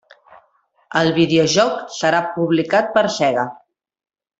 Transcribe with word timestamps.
El 1.01 1.11
videojoc 1.19 1.77
serà 2.01 2.25
publicat 2.41 2.93
per 3.01 3.09
Sega. 3.23 3.49